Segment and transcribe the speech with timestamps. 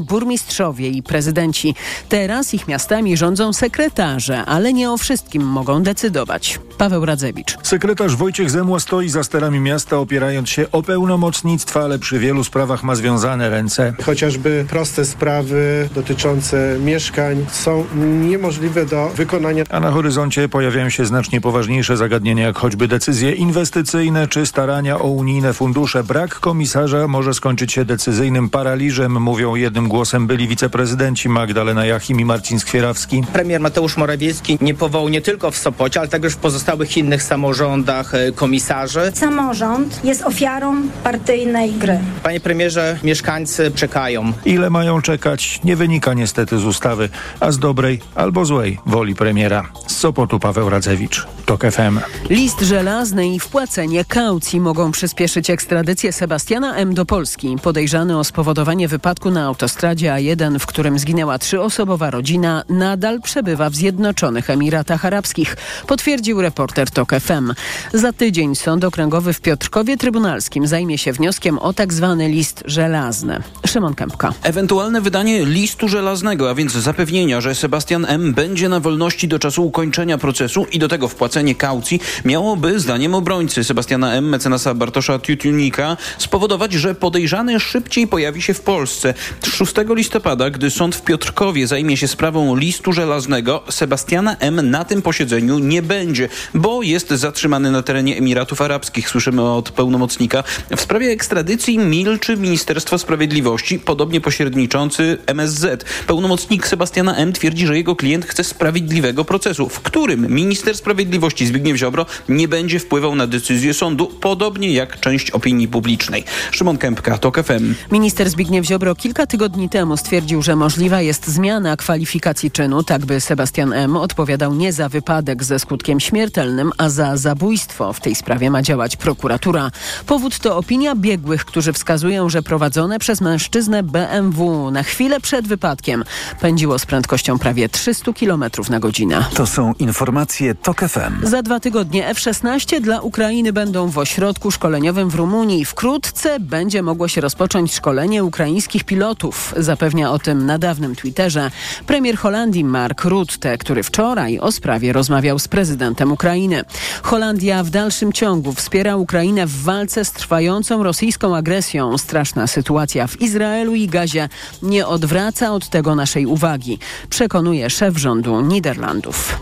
[0.00, 1.74] burmistrzowie i prezydenci.
[2.08, 6.60] Teraz ich miastami rządzą sekretarze, ale nie o wszystkim mogą decydować.
[6.78, 7.56] Paweł Radzewicz.
[7.62, 12.82] Sekretarz Wojciech Zemła stoi za sterami miasta, opierając się o pełnomocnictwa, ale przy wielu sprawach
[12.82, 13.94] ma związane ręce.
[14.02, 17.84] Chociażby proste sprawy dotyczące mieszkań są
[18.20, 19.64] niemożliwe do wykonania.
[19.70, 25.08] A na horyzoncie pojawiają się znacznie poważniejsze zagadnienia, jak choćby decyzje inwestycyjne czy starania o
[25.08, 26.04] unijne fundusze.
[26.04, 32.24] Brak komisarza może skończyć się decyzyjnym paraliżem, mówią jednym głosem byli wiceprezydenci Magdalena Jachim i
[32.24, 33.22] Marcin Skwierawski.
[33.32, 38.14] Premier Mateusz Morawiecki nie powołał nie tylko w Sopocie, ale także w pozostałych innych samorządach
[38.14, 39.12] e, komisarzy.
[39.14, 41.98] Samorząd jest ofiarą partyjnej gry.
[42.22, 44.32] Panie premierze, mieszkańcy czekają.
[44.44, 47.08] Ile mają czekać, nie wynika niestety z ustawy,
[47.40, 49.68] a z dobrej albo złej woli premiera.
[49.86, 52.00] Z Sopotu Paweł Radzewicz, TOK FM.
[52.30, 56.94] List żelazny i wpłacenie kaucji mogą przyspieszyć ekstradycję Sebastiana M.
[56.94, 57.56] do Polski.
[57.62, 63.74] Podejrzany o spowodowanie wypadku na autostradzie A1, w którym zginęła trzyosobowa rodzina, nadal przebywa w
[63.74, 67.52] Zjednoczonych Emiratach Arabskich, potwierdził reporter TOK FM.
[67.92, 73.42] Za tydzień Sąd Okręgowy w Piotrkowie Trybunalskim zajmie się wnioskiem o tak zwany list żelazny.
[73.66, 74.32] Szymon Kępka.
[74.42, 78.34] Ewentualne wydanie listu żelaznego, a więc zapewnienia, że Sebastian M.
[78.34, 83.64] będzie na wolności do czasu ukończenia procesu i do tego wpłacenie kaucji miałoby, zdaniem obrońcy
[83.64, 89.14] Sebastiana M., mecenasa Bartosza Tiutiunika, spowodować, że podejrzany szybciej pojawi się w Polsce.
[89.58, 94.70] 6 listopada, gdy sąd w Piotrkowie zajmie się sprawą listu żelaznego, Sebastiana M.
[94.70, 99.08] na tym posiedzeniu nie będzie, bo jest zatrzymany na terenie Emiratów Arabskich.
[99.08, 100.44] Słyszymy od pełnomocnika.
[100.76, 105.84] W sprawie ekstradycji milczy Ministerstwo Sprawiedliwości, podobnie pośredniczący MSZ.
[106.06, 107.32] Pełnomocnik Sebastiana M.
[107.32, 112.78] twierdzi, że jego klient chce sprawiedliwego procesu, w którym minister sprawiedliwości Zbigniew Ziobro nie będzie
[112.78, 116.24] wpływał na decyzję sądu, podobnie jak część opinii publicznej.
[116.50, 117.74] Szymon Kępka, TOK FM.
[117.92, 123.20] Minister Zbigniew Ziobro kilka tygodni temu stwierdził, że możliwa jest zmiana kwalifikacji czynu, tak by
[123.20, 123.96] Sebastian M.
[123.96, 127.92] odpowiadał nie za wypadek ze skutkiem śmiertelnym, a za zabójstwo.
[127.92, 129.70] W tej sprawie ma działać prokuratura.
[130.06, 136.04] Powód to opinia biegłych, którzy wskazują, że prowadzone przez mężczyznę BMW na chwilę przed wypadkiem
[136.40, 139.24] pędziło z prędkością prawie 300 km na godzinę.
[139.34, 141.26] To są informacje TOK FM.
[141.26, 145.64] Za dwa tygodnie F-16 dla Ukrainy będą w ośrodku szkoleniowym w Rumunii.
[145.64, 149.37] Wkrótce będzie mogło się rozpocząć szkolenie ukraińskich pilotów.
[149.56, 151.50] Zapewnia o tym na dawnym Twitterze
[151.86, 156.62] premier Holandii Mark Rutte, który wczoraj o sprawie rozmawiał z prezydentem Ukrainy.
[157.02, 161.98] Holandia w dalszym ciągu wspiera Ukrainę w walce z trwającą rosyjską agresją.
[161.98, 164.28] Straszna sytuacja w Izraelu i Gazie
[164.62, 166.78] nie odwraca od tego naszej uwagi,
[167.10, 169.38] przekonuje szef rządu Niderlandów.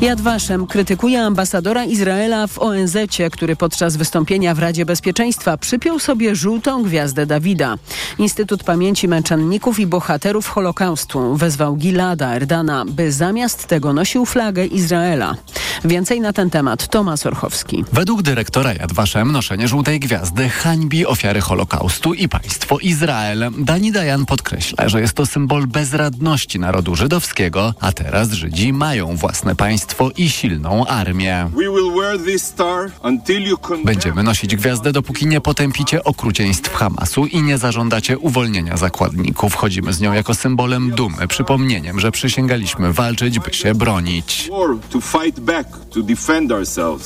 [0.00, 2.96] Yad Vashem krytykuje ambasadora Izraela w ONZ,
[3.32, 7.76] który podczas wystąpienia w Radzie Bezpieczeństwa przypiął sobie żółtą gwiazdę Dawida.
[8.18, 15.34] Instytut Pamięci Męczenników i Bohaterów Holokaustu wezwał Gilada Erdana, by zamiast tego nosił flagę Izraela.
[15.84, 17.84] Więcej na ten temat Tomasz Orchowski.
[17.92, 23.50] Według dyrektora Yad Vashem noszenie żółtej gwiazdy hańbi ofiary Holokaustu i państwo Izrael.
[23.58, 29.56] Dani Dajan podkreśla, że jest to symbol bezradności narodu żydowskiego, a teraz Żydzi mają własne
[29.56, 29.85] państwo
[30.16, 31.50] i silną armię.
[33.84, 39.54] Będziemy nosić gwiazdę, dopóki nie potępicie okrucieństw Hamasu i nie zażądacie uwolnienia zakładników.
[39.54, 44.50] Chodzimy z nią jako symbolem dumy, przypomnieniem, że przysięgaliśmy walczyć, by się bronić.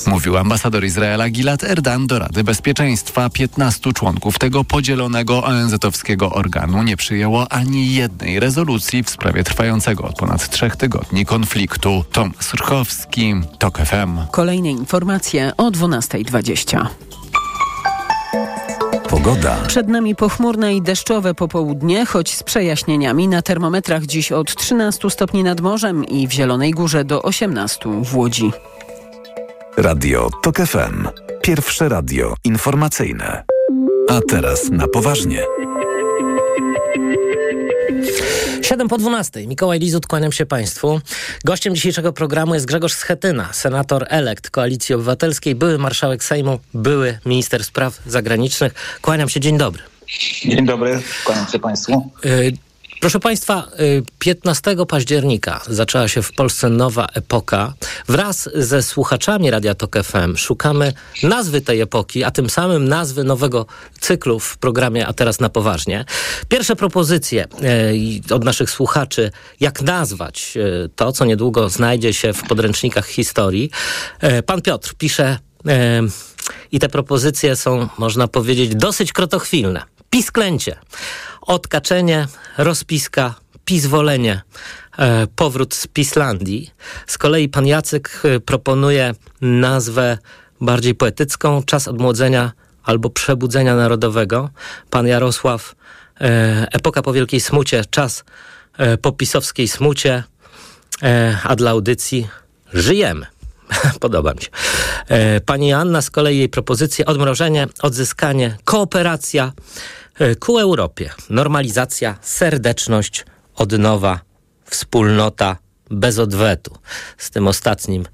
[0.07, 3.31] Mówił ambasador Izraela Gilad Erdan do Rady Bezpieczeństwa.
[3.31, 10.17] 15 członków tego podzielonego ONZ-owskiego organu nie przyjęło ani jednej rezolucji w sprawie trwającego od
[10.17, 12.05] ponad trzech tygodni konfliktu.
[12.13, 14.19] Tomasz Rchowski, TOK FM.
[14.31, 16.87] Kolejne informacje o 12.20.
[19.09, 19.57] Pogoda.
[19.67, 23.29] Przed nami pochmurne i deszczowe popołudnie, choć z przejaśnieniami.
[23.29, 28.17] Na termometrach dziś od 13 stopni nad morzem i w Zielonej Górze do 18 w
[28.17, 28.53] Łodzi.
[29.77, 31.09] Radio TOK FM.
[31.43, 33.45] Pierwsze radio informacyjne.
[34.09, 35.43] A teraz na poważnie.
[38.71, 39.47] 7 po 12.
[39.47, 41.01] Mikołaj Lizut, kłaniam się Państwu.
[41.45, 47.65] Gościem dzisiejszego programu jest Grzegorz Schetyna, senator elekt Koalicji Obywatelskiej, były marszałek Sejmu, były minister
[47.65, 48.99] spraw zagranicznych.
[49.03, 49.83] Kłaniam się, dzień dobry.
[50.43, 52.11] Dzień dobry, kłaniam się Państwu.
[53.01, 53.69] Y Proszę Państwa,
[54.19, 57.75] 15 października zaczęła się w Polsce nowa epoka.
[58.07, 60.93] Wraz ze słuchaczami Radia Tok FM szukamy
[61.23, 63.67] nazwy tej epoki, a tym samym nazwy nowego
[64.01, 66.05] cyklu w programie A teraz na poważnie.
[66.49, 67.47] Pierwsze propozycje
[68.31, 69.31] od naszych słuchaczy,
[69.61, 70.59] jak nazwać
[70.97, 73.71] to, co niedługo znajdzie się w podręcznikach historii.
[74.47, 75.39] Pan Piotr pisze
[76.73, 79.83] i te propozycje są, można powiedzieć, dosyć krotochwilne.
[80.11, 80.77] Pisklęcie,
[81.41, 82.27] odkaczenie,
[82.59, 83.35] rozpiska,
[83.65, 84.43] pizwolenie,
[84.99, 86.71] e, powrót z Pislandii.
[87.07, 90.19] Z kolei pan Jacek e, proponuje nazwę
[90.61, 92.53] bardziej poetycką, czas odmłodzenia
[92.83, 94.51] albo przebudzenia narodowego.
[94.91, 95.75] Pan Jarosław,
[96.21, 98.25] e, epoka po wielkiej smucie, czas
[99.03, 100.23] po pisowskiej smucie,
[101.45, 102.29] a dla audycji
[102.73, 103.27] żyjemy.
[104.01, 104.49] Podoba mi się.
[105.47, 109.53] Pani Anna z kolei jej propozycje odmrożenie, odzyskanie, kooperacja
[110.39, 113.25] ku Europie, normalizacja, serdeczność,
[113.55, 114.21] odnowa,
[114.65, 115.57] wspólnota
[115.91, 116.77] bez odwetu.
[117.19, 118.05] Z tym ostatnim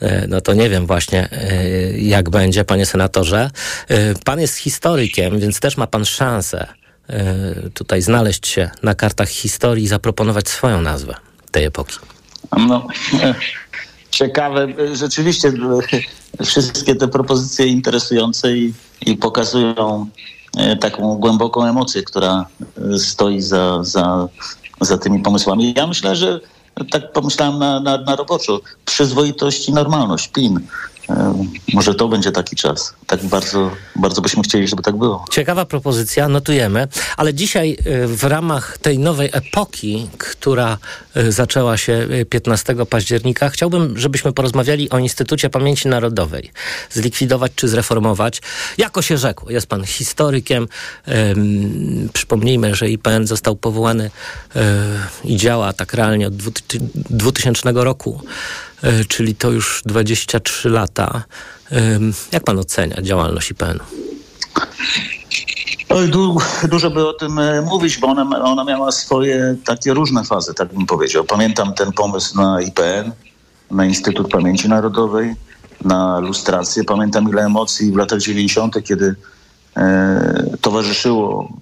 [0.00, 3.50] e, no to nie wiem właśnie, e, jak będzie, panie senatorze.
[3.88, 6.66] E, pan jest historykiem, więc też ma pan szansę
[7.74, 11.14] tutaj znaleźć się na kartach historii i zaproponować swoją nazwę
[11.50, 11.96] tej epoki.
[12.68, 12.86] No,
[14.10, 14.66] ciekawe.
[14.92, 15.52] Rzeczywiście
[16.44, 18.74] wszystkie te propozycje interesujące i,
[19.06, 20.06] i pokazują
[20.80, 22.46] taką głęboką emocję, która
[22.98, 24.28] stoi za, za
[24.84, 25.74] za tymi pomysłami.
[25.76, 26.40] Ja myślę, że
[26.90, 28.60] tak pomyślałem na, na, na roboczo.
[28.84, 30.60] Przyzwoitość i normalność, PIN.
[31.10, 32.94] E, może to będzie taki czas.
[33.06, 35.24] Tak bardzo, bardzo byśmy chcieli, żeby tak było.
[35.30, 36.88] Ciekawa propozycja, notujemy.
[37.16, 40.78] Ale dzisiaj e, w ramach tej nowej epoki, która
[41.14, 46.50] e, zaczęła się 15 października, chciałbym, żebyśmy porozmawiali o Instytucie Pamięci Narodowej.
[46.90, 48.42] Zlikwidować czy zreformować.
[48.78, 50.68] Jako się rzekło, jest pan historykiem.
[52.12, 54.10] przypomnijmy, że IPN został powołany
[55.24, 56.34] i działa tak realnie od
[56.94, 58.22] 2000 roku.
[58.82, 61.22] E, czyli to już 23 lata.
[62.32, 63.84] Jak pan ocenia działalność IPN-u?
[65.88, 66.38] Oj, du,
[66.68, 70.74] dużo by o tym e, mówić, bo ona, ona miała swoje takie różne fazy, tak
[70.74, 71.24] bym powiedział.
[71.24, 73.12] Pamiętam ten pomysł na IPN,
[73.70, 75.34] na Instytut Pamięci Narodowej,
[75.84, 76.84] na lustrację.
[76.84, 79.14] Pamiętam ile emocji w latach 90., kiedy
[79.76, 81.52] e, towarzyszyło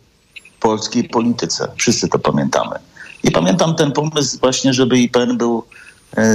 [0.60, 1.68] polskiej polityce.
[1.76, 2.76] Wszyscy to pamiętamy.
[3.24, 5.64] I pamiętam ten pomysł właśnie, żeby IPN był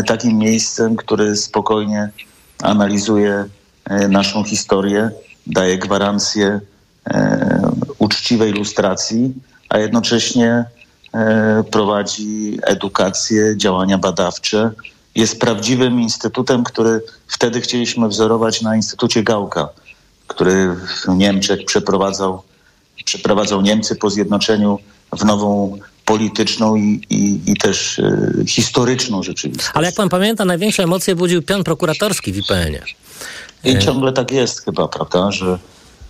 [0.08, 2.10] takim miejscem, który spokojnie
[2.62, 3.46] analizuje
[3.86, 5.10] e, naszą historię,
[5.48, 6.60] daje gwarancję
[7.06, 9.34] e, uczciwej ilustracji,
[9.70, 10.66] a jednocześnie
[11.72, 14.72] prowadzi edukację, działania badawcze.
[15.16, 19.70] Jest prawdziwym instytutem, który wtedy chcieliśmy wzorować na Instytucie Gałka,
[20.28, 22.42] który w Niemczech przeprowadzał,
[23.06, 24.80] przeprowadzał Niemcy po zjednoczeniu
[25.18, 29.72] w nową polityczną i, i, i też e, historyczną rzeczywistość.
[29.74, 32.84] Ale jak pan pamięta, największe emocje budził pion prokuratorski w IPN-ie.
[33.64, 35.60] I ciągle tak jest chyba, prawda, że,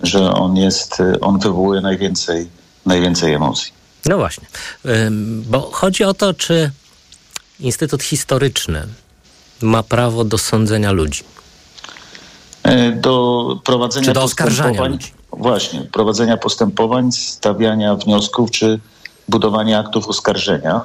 [0.04, 2.48] że on jest, e, on wywołuje najwięcej,
[2.86, 3.72] najwięcej emocji.
[4.06, 4.48] No właśnie,
[5.46, 6.72] bo chodzi o to, czy
[7.60, 8.88] Instytut Historyczny
[9.62, 11.24] ma prawo do sądzenia ludzi.
[12.64, 15.12] E, do prowadzenia czy do oskarżania ludzi.
[15.32, 18.80] Właśnie, prowadzenia postępowań, stawiania wniosków, czy
[19.30, 20.82] budowanie aktów oskarżenia.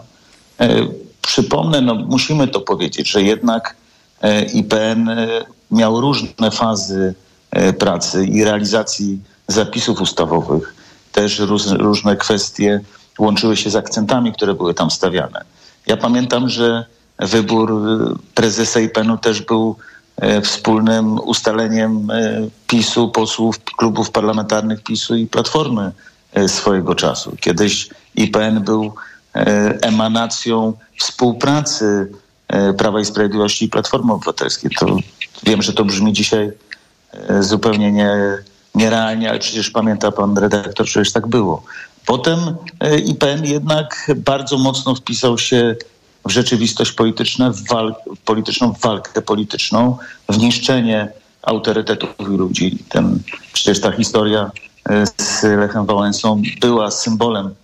[0.60, 0.86] E,
[1.22, 3.76] przypomnę, no musimy to powiedzieć, że jednak
[4.22, 5.28] e, IPN e,
[5.70, 7.14] miał różne fazy
[7.78, 10.74] pracy i realizacji zapisów ustawowych.
[11.12, 11.38] Też
[11.78, 12.80] różne kwestie
[13.18, 15.44] łączyły się z akcentami, które były tam stawiane.
[15.86, 16.84] Ja pamiętam, że
[17.18, 17.82] wybór
[18.34, 19.76] prezesa IPN-u też był
[20.42, 22.08] wspólnym ustaleniem
[22.66, 25.92] PiSu, posłów klubów parlamentarnych PiSu i Platformy
[26.46, 27.36] swojego czasu.
[27.40, 28.94] Kiedyś IPN był
[29.34, 32.12] e, emanacją współpracy
[32.48, 34.70] e, Prawa i Sprawiedliwości i Platformy Obywatelskiej.
[34.78, 34.96] To
[35.42, 36.52] wiem, że to brzmi dzisiaj
[37.12, 38.12] e, zupełnie nie,
[38.74, 41.62] nierealnie, ale przecież pamięta pan redaktor, przecież tak było.
[42.06, 42.38] Potem
[43.04, 45.76] IPN jednak bardzo mocno wpisał się
[46.24, 47.62] w rzeczywistość polityczną, w,
[48.24, 49.98] polityczną, walkę polityczną,
[50.28, 51.08] w niszczenie
[51.42, 52.78] autorytetów ludzi.
[52.88, 53.18] Ten,
[53.52, 54.50] przecież ta historia
[55.18, 57.54] z Lechem Wałęsą była symbolem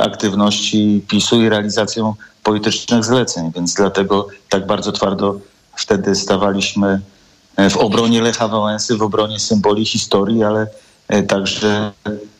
[0.00, 5.38] aktywności PiSu i realizacją politycznych zleceń, więc dlatego tak bardzo twardo
[5.76, 7.00] wtedy stawaliśmy
[7.56, 10.66] e, w obronie Lecha Wałęsy, w obronie symboli historii, ale
[11.08, 11.92] e, także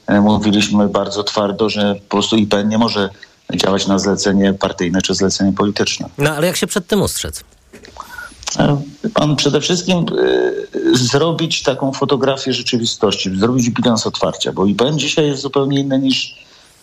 [0.09, 3.09] mówiliśmy bardzo twardo, że po prostu IPN nie może
[3.55, 6.09] działać na zlecenie partyjne czy zlecenie polityczne.
[6.19, 7.45] No ale jak się przed tym ustrzec?
[9.15, 10.07] Pan przede wszystkim
[10.93, 16.42] zrobić taką fotografię rzeczywistości, zrobić bilans otwarcia, bo IPN dzisiaj jest zupełnie inny niż E,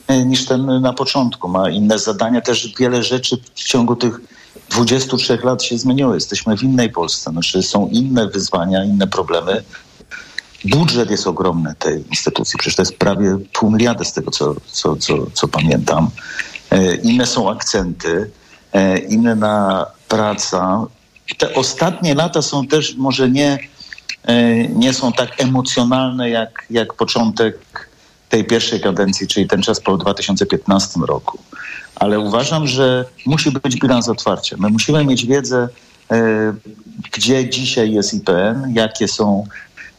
[0.09, 1.47] niż ten na początku.
[1.47, 4.19] Ma inne zadania, też wiele rzeczy w ciągu tych
[4.69, 6.13] 23 lat się zmieniło.
[6.13, 9.63] Jesteśmy w innej Polsce, znaczy są inne wyzwania, inne problemy.
[10.65, 14.95] Budżet jest ogromny tej instytucji, przecież to jest prawie pół miliarda z tego, co, co,
[14.95, 16.09] co, co pamiętam.
[16.71, 18.31] E, inne są akcenty,
[18.73, 20.85] e, inna praca.
[21.37, 23.59] Te ostatnie lata są też może nie,
[24.75, 27.88] nie są tak emocjonalne jak, jak początek
[28.29, 31.39] tej pierwszej kadencji, czyli ten czas po 2015 roku.
[31.95, 34.55] Ale uważam, że musi być bilans otwarcia.
[34.59, 35.67] My musimy mieć wiedzę,
[36.11, 36.53] e,
[37.11, 39.45] gdzie dzisiaj jest IPN, jakie są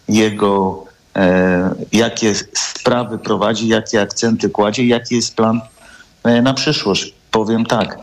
[0.08, 0.84] jego,
[1.16, 5.60] e, jakie sprawy prowadzi, jakie akcenty kładzie, jaki jest plan
[6.24, 7.14] e, na przyszłość.
[7.30, 7.98] Powiem tak,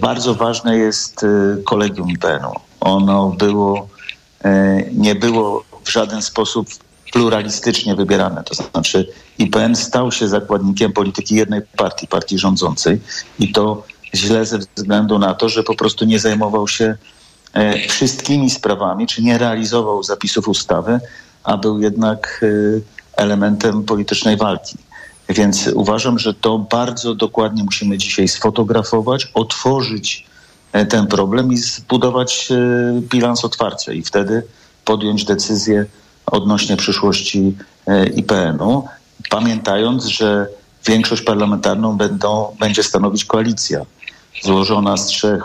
[0.00, 1.26] bardzo ważne jest
[1.64, 2.52] kolegium IPN-u.
[2.80, 3.88] Ono było,
[4.92, 6.68] nie było w żaden sposób
[7.14, 8.44] pluralistycznie wybierane.
[8.44, 13.00] To znaczy IPN stał się zakładnikiem polityki jednej partii, partii rządzącej
[13.38, 16.96] i to źle ze względu na to, że po prostu nie zajmował się
[17.52, 21.00] e, wszystkimi sprawami, czy nie realizował zapisów ustawy,
[21.44, 24.76] a był jednak e, elementem politycznej walki.
[25.28, 30.26] Więc uważam, że to bardzo dokładnie musimy dzisiaj sfotografować, otworzyć
[30.72, 32.48] e, ten problem i zbudować
[33.00, 34.42] bilans otwarcia i wtedy
[34.84, 35.86] podjąć decyzję
[36.26, 38.84] odnośnie przyszłości e, IPN-u,
[39.30, 40.46] pamiętając, że
[40.86, 43.86] większość parlamentarną będą, będzie stanowić koalicja
[44.42, 45.44] złożona z trzech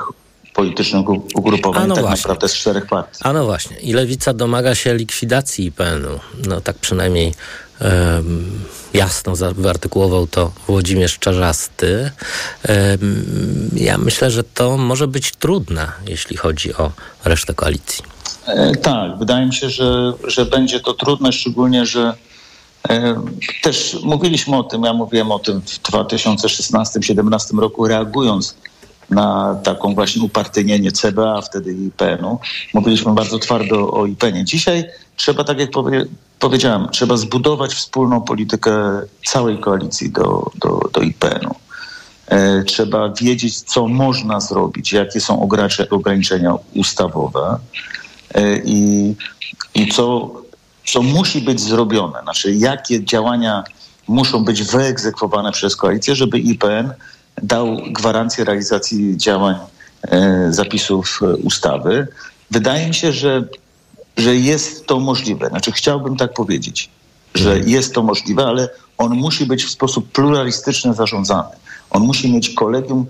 [0.54, 2.22] politycznych ugrupowań, no tak właśnie.
[2.22, 3.22] naprawdę z czterech partii.
[3.24, 3.80] A no właśnie.
[3.80, 6.20] I Lewica domaga się likwidacji IPN-u.
[6.48, 7.34] No tak przynajmniej
[8.94, 12.12] jasno wyartykułował to Włodzimierz Czarzasty.
[13.76, 16.92] Ja myślę, że to może być trudne, jeśli chodzi o
[17.26, 18.04] resztę koalicji.
[18.46, 22.14] E, tak, wydaje mi się, że, że będzie to trudne, szczególnie, że
[22.90, 23.22] e,
[23.64, 28.56] też mówiliśmy o tym, ja mówiłem o tym w 2016-2017 roku, reagując
[29.10, 32.40] na taką właśnie upartyjnienie CBA, wtedy IPN-u.
[32.74, 34.46] Mówiliśmy bardzo twardo o IPN-ie.
[34.46, 36.06] Dzisiaj trzeba, tak jak powie,
[36.40, 41.56] powiedziałem, trzeba zbudować wspólną politykę całej koalicji do, do, do IPN-u.
[42.28, 45.50] E, trzeba wiedzieć, co można zrobić, jakie są
[45.90, 47.58] ograniczenia ustawowe.
[48.34, 49.16] E, i,
[49.76, 50.32] i co,
[50.86, 53.64] co musi być zrobione, znaczy jakie działania
[54.08, 56.94] muszą być wyegzekwowane przez koalicję, żeby IPN
[57.44, 59.56] dał gwarancję realizacji działań
[60.02, 62.08] e, zapisów ustawy.
[62.52, 63.44] Wydaje mi się, że,
[64.18, 65.48] że jest to możliwe.
[65.48, 66.90] Znaczy chciałbym tak powiedzieć,
[67.36, 71.50] że jest to możliwe, ale on musi być w sposób pluralistyczny zarządzany.
[71.90, 73.06] On musi mieć kolegium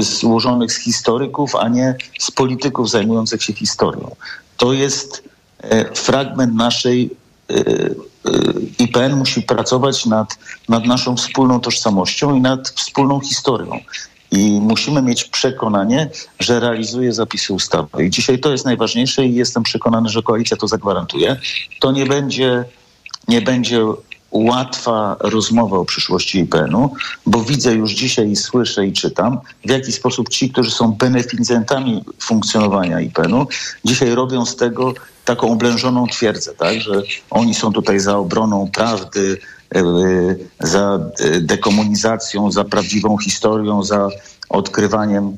[0.00, 4.16] złożonych z historyków, a nie z polityków zajmujących się historią
[4.62, 5.22] to jest
[5.58, 7.10] e, fragment naszej
[7.50, 7.92] e, e,
[8.78, 13.80] IPN musi pracować nad, nad naszą wspólną tożsamością i nad wspólną historią.
[14.32, 16.10] I musimy mieć przekonanie,
[16.40, 18.04] że realizuje zapisy ustawy.
[18.04, 21.36] I dzisiaj to jest najważniejsze i jestem przekonany, że koalicja to zagwarantuje.
[21.80, 22.64] To nie będzie,
[23.28, 23.80] nie będzie
[24.30, 26.94] łatwa rozmowa o przyszłości IPN-u,
[27.26, 32.04] bo widzę już dzisiaj i słyszę i czytam, w jaki sposób ci, którzy są beneficjentami
[32.20, 33.46] funkcjonowania IPN-u,
[33.84, 39.38] dzisiaj robią z tego taką oblężoną twierdzę, tak, że oni są tutaj za obroną prawdy,
[40.60, 44.08] za e, dekomunizacją, za prawdziwą historią, za
[44.48, 45.36] odkrywaniem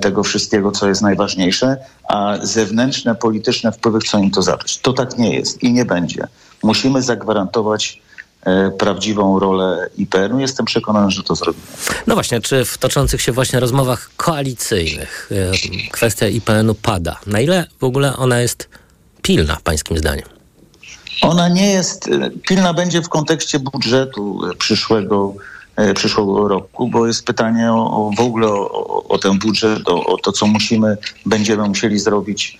[0.00, 1.76] tego wszystkiego, co jest najważniejsze,
[2.08, 4.78] a zewnętrzne polityczne wpływy chcą im to zabrać.
[4.78, 6.26] To tak nie jest i nie będzie.
[6.62, 8.00] Musimy zagwarantować
[8.46, 10.40] E, prawdziwą rolę IPN-u.
[10.40, 11.64] Jestem przekonany, że to zrobimy.
[12.06, 17.20] No właśnie, czy w toczących się właśnie rozmowach koalicyjnych e, kwestia IPN-u pada?
[17.26, 18.68] Na ile w ogóle ona jest
[19.22, 20.35] pilna, pańskim zdaniem?
[21.22, 25.34] Ona nie jest, e, pilna będzie w kontekście budżetu przyszłego,
[25.94, 30.16] przyszłego roku, bo jest pytanie o, o w ogóle o, o, ten budżet, o, o
[30.16, 30.96] to, co musimy,
[31.26, 32.58] będziemy musieli zrobić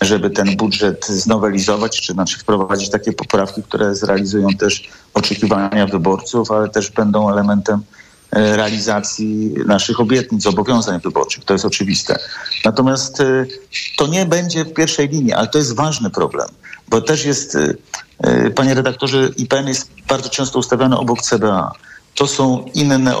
[0.00, 6.68] żeby ten budżet znowelizować, czy znaczy wprowadzić takie poprawki, które zrealizują też oczekiwania wyborców, ale
[6.68, 7.82] też będą elementem
[8.30, 11.44] e, realizacji naszych obietnic, zobowiązań wyborczych.
[11.44, 12.18] To jest oczywiste.
[12.64, 13.46] Natomiast e,
[13.96, 16.48] to nie będzie w pierwszej linii, ale to jest ważny problem,
[16.90, 21.72] bo też jest, e, panie redaktorze, IPN jest bardzo często ustawiany obok CBA.
[22.14, 23.18] To są inne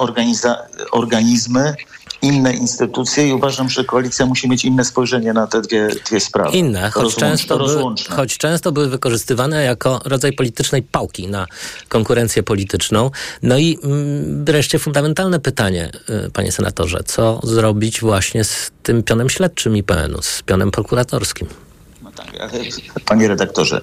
[0.90, 1.74] organizmy,
[2.22, 6.56] inne instytucje i uważam, że koalicja musi mieć inne spojrzenie na te dwie, dwie sprawy.
[6.56, 11.46] Inne, choć często, były, choć często były wykorzystywane jako rodzaj politycznej pałki na
[11.88, 13.10] konkurencję polityczną.
[13.42, 15.90] No i mm, wreszcie fundamentalne pytanie,
[16.26, 21.48] y, panie senatorze, co zrobić właśnie z tym pionem śledczym IPN-u, z pionem prokuratorskim?
[23.04, 23.80] Panie redaktorze,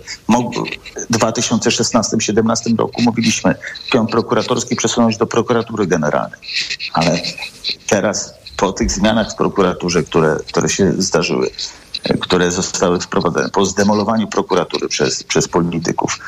[1.09, 3.55] w 2016-2017 roku mówiliśmy
[3.91, 6.39] pion prokuratorski przesunąć do prokuratury generalnej,
[6.93, 7.21] ale
[7.87, 11.49] teraz po tych zmianach w prokuraturze, które, które się zdarzyły,
[12.19, 16.19] które zostały wprowadzone, po zdemolowaniu prokuratury przez, przez polityków,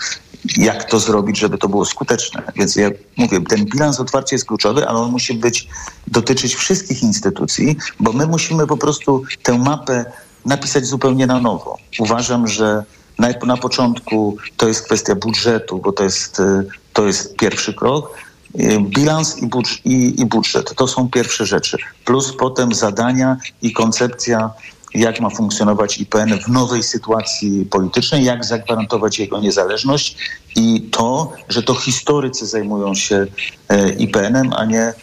[0.58, 2.44] jak to zrobić, żeby to było skuteczne.
[2.56, 5.68] Więc ja mówię, ten bilans otwarcia jest kluczowy, ale on musi być,
[6.08, 10.06] dotyczyć wszystkich instytucji, bo my musimy po prostu tę mapę
[10.46, 11.78] napisać zupełnie na nowo.
[12.00, 12.84] Uważam, że
[13.20, 18.18] na, na początku to jest kwestia budżetu, bo to jest, y, To jest pierwszy krok.
[18.60, 21.78] Y, bilans i, budż- i, i budżet to są pierwsze rzeczy.
[22.06, 24.50] Plus potem zadania i koncepcja,
[24.94, 30.18] jak ma funkcjonować IPN w nowej sytuacji politycznej, jak zagwarantować jego niezależność
[30.56, 33.28] i to, że to historycy zajmują się
[33.70, 34.94] e, IPN-em, a nie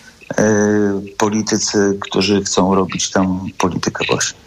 [1.19, 4.39] politycy, którzy chcą robić tam politykę właśnie.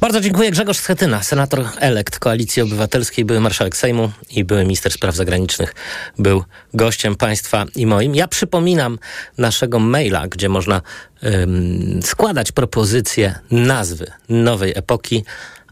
[0.00, 0.50] Bardzo dziękuję.
[0.50, 5.74] Grzegorz Schetyna, senator elekt Koalicji Obywatelskiej, były marszałek Sejmu i były minister spraw zagranicznych.
[6.18, 6.44] Był
[6.74, 8.14] gościem państwa i moim.
[8.14, 8.98] Ja przypominam
[9.38, 10.80] naszego maila, gdzie można
[11.24, 15.24] ym, składać propozycje nazwy nowej epoki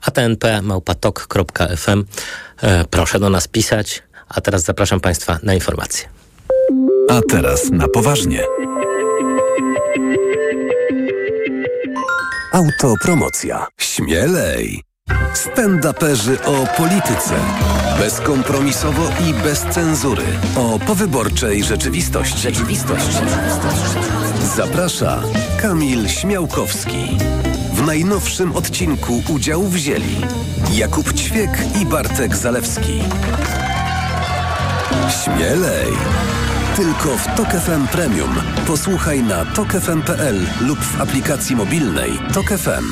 [0.03, 2.05] atnp.małpatok.fm.
[2.63, 4.03] E, proszę do nas pisać.
[4.29, 6.09] A teraz zapraszam państwa na informacje.
[7.09, 8.43] A teraz na poważnie.
[12.53, 13.67] Autopromocja.
[13.81, 14.83] Śmielej!
[15.35, 17.35] Stand-uperzy o polityce.
[17.99, 20.25] Bezkompromisowo i bez cenzury.
[20.57, 22.39] O powyborczej rzeczywistości.
[22.39, 23.07] Rzeczywistość.
[24.57, 25.23] Zaprasza
[25.63, 27.19] Kamil Śmiałkowski.
[27.73, 30.17] W najnowszym odcinku udział wzięli
[30.73, 31.51] Jakub Ćwiek
[31.83, 33.03] i Bartek Zalewski.
[35.25, 35.93] Śmielej!
[36.77, 38.35] Tylko w Tok FM Premium.
[38.67, 42.85] Posłuchaj na tokefm.pl lub w aplikacji mobilnej Tok FM.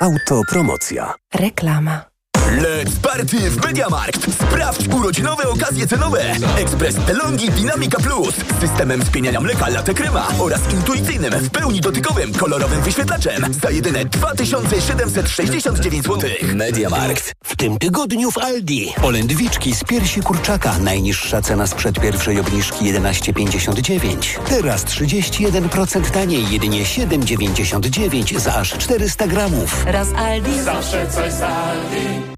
[0.00, 1.14] Autopromocja.
[1.34, 2.15] Reklama.
[2.50, 4.34] Let's party w Mediamarkt!
[4.34, 6.24] Sprawdź urodzinowe okazje cenowe!
[6.58, 12.32] Ekspres Delonghi Dynamica Plus z systemem spieniania mleka latte krema oraz intuicyjnym, w pełni dotykowym,
[12.32, 16.30] kolorowym wyświetlaczem za jedyne 2769 zł.
[16.54, 17.32] Mediamarkt.
[17.44, 18.92] W tym tygodniu w Aldi.
[19.02, 20.78] Polędwiczki z piersi kurczaka.
[20.78, 24.38] Najniższa cena sprzed pierwszej obniżki 11,59.
[24.48, 29.84] Teraz 31% taniej, jedynie 7,99 za aż 400 gramów.
[29.86, 30.60] Raz Aldi.
[30.60, 32.35] Zawsze coś z Aldi.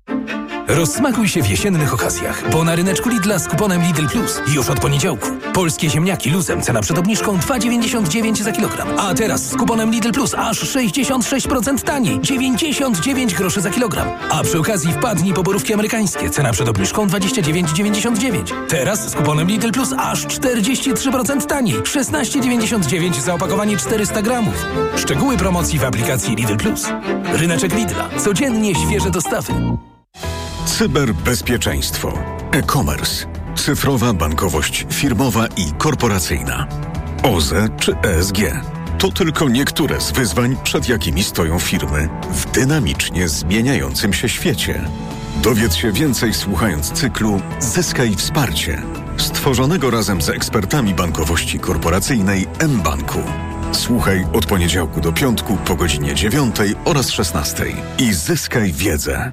[0.69, 4.81] Rozsmakuj się w jesiennych okazjach, bo na ryneczku Lidla z kuponem Lidl Plus już od
[4.81, 5.29] poniedziałku.
[5.55, 8.89] Polskie ziemniaki luzem, cena przed obniżką 2,99 za kilogram.
[8.99, 14.09] A teraz z kuponem Lidl Plus aż 66% taniej, 99 groszy za kilogram.
[14.31, 18.43] A przy okazji wpadnij po borówki amerykańskie, cena przed obniżką 29,99.
[18.69, 24.67] Teraz z kuponem Lidl Plus aż 43% taniej, 16,99 za opakowanie 400 gramów.
[24.97, 26.87] Szczegóły promocji w aplikacji Lidl Plus.
[27.33, 28.09] Ryneczek Lidla.
[28.19, 29.53] Codziennie świeże dostawy.
[30.69, 32.13] Cyberbezpieczeństwo,
[32.53, 33.27] e-commerce,
[33.57, 36.67] cyfrowa bankowość firmowa i korporacyjna,
[37.23, 38.39] OZE czy ESG.
[38.99, 44.85] To tylko niektóre z wyzwań, przed jakimi stoją firmy w dynamicznie zmieniającym się świecie.
[45.43, 48.83] Dowiedz się więcej słuchając cyklu Zyskaj wsparcie,
[49.17, 53.19] stworzonego razem z ekspertami bankowości korporacyjnej mBanku.
[53.73, 57.65] Słuchaj od poniedziałku do piątku po godzinie 9 oraz 16
[57.99, 59.33] i zyskaj wiedzę.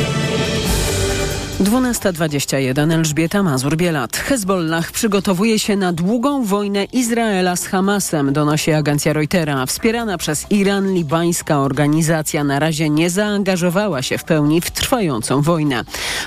[1.61, 4.17] 12.21 Elżbieta Mazur-Bielat.
[4.17, 9.65] Hezbollah przygotowuje się na długą wojnę Izraela z Hamasem, donosi agencja Reutera.
[9.65, 15.83] Wspierana przez Iran libańska organizacja na razie nie zaangażowała się w pełni w trwającą wojnę.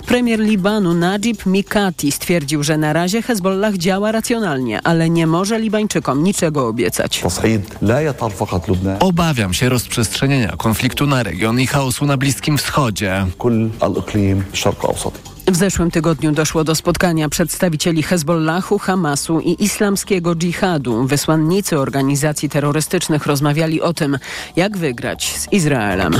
[0.06, 6.22] Premier Libanu Najib Mikati stwierdził, że na razie Hezbollah działa racjonalnie, ale nie może Libańczykom
[6.24, 7.22] niczego obiecać.
[8.98, 13.26] Obawiam się rozprzestrzenienia konfliktu na region i chaosu na Bliskim Wschodzie.
[15.46, 21.06] W zeszłym tygodniu doszło do spotkania przedstawicieli Hezbollahu, Hamasu i islamskiego dżihadu.
[21.06, 24.18] Wysłannicy organizacji terrorystycznych rozmawiali o tym,
[24.56, 26.14] jak wygrać z Izraelem.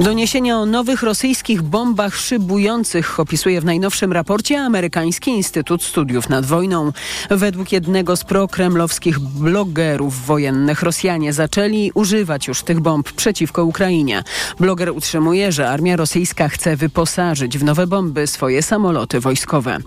[0.00, 6.92] Doniesienia o nowych rosyjskich bombach szybujących opisuje w najnowszym raporcie amerykański Instytut Studiów nad Wojną.
[7.30, 14.22] Według jednego z prokremlowskich blogerów wojennych Rosjanie zaczęli używać już tych bomb przeciwko Ukrainie.
[14.60, 19.78] Bloger utrzymuje, że armia rosyjska chce wyposażyć w nowe bomby swoje samoloty wojskowe.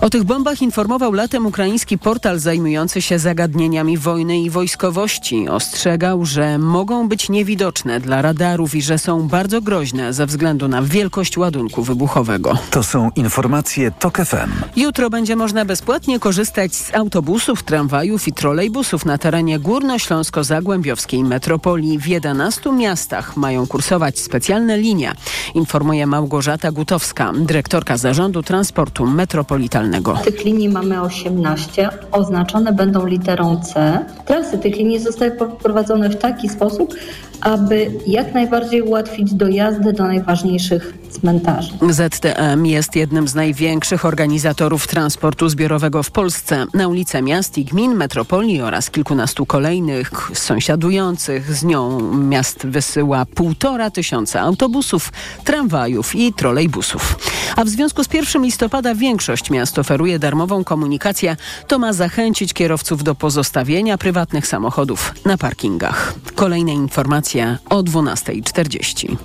[0.00, 5.48] O tych bombach informował latem ukraiński portal zajmujący się zagadnieniami wojny i wojskowości.
[5.48, 10.82] Ostrzegał, że mogą być niewidoczne dla radarów i że są bardzo groźne ze względu na
[10.82, 12.58] wielkość ładunku wybuchowego.
[12.70, 14.50] To są informacje TOK FM.
[14.76, 21.98] Jutro będzie można bezpłatnie korzystać z autobusów, tramwajów i trolejbusów na terenie Górnośląsko-Zagłębiowskiej metropolii.
[21.98, 25.12] W 11 miastach mają kursować specjalne linie,
[25.54, 27.32] informuje Małgorzata Gutowska,
[27.76, 30.16] dyrektorka Zarządu Transportu Metropolitalnego.
[30.24, 33.98] Tych linii mamy 18, oznaczone będą literą C.
[34.26, 36.94] Trasy tych linii zostały poprowadzone w taki sposób,
[37.40, 41.72] aby jak najbardziej ułatwić dojazdy do najważniejszych cmentarzy.
[41.90, 46.66] ZTM jest jednym z największych organizatorów transportu zbiorowego w Polsce.
[46.74, 53.90] Na ulice miast i gmin, metropolii oraz kilkunastu kolejnych sąsiadujących z nią miast wysyła półtora
[53.90, 55.12] tysiąca autobusów,
[55.44, 57.18] tramwajów i trolejbusów.
[57.56, 61.36] A w związku z 1 listopada większość miast oferuje darmową komunikację.
[61.66, 66.14] To ma zachęcić kierowców do pozostawienia prywatnych samochodów na parkingach.
[66.34, 69.16] Kolejne informacje o 12.40.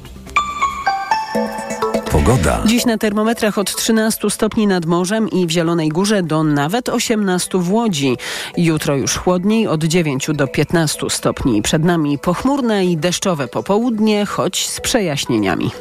[2.11, 2.61] Pogoda.
[2.65, 7.57] Dziś na termometrach od 13 stopni nad morzem i w Zielonej Górze do nawet 18
[7.57, 8.17] w Łodzi.
[8.57, 11.61] Jutro już chłodniej od 9 do 15 stopni.
[11.61, 15.71] Przed nami pochmurne i deszczowe popołudnie, choć z przejaśnieniami.